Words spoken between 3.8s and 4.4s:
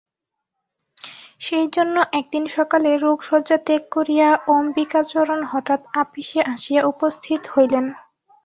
করিয়া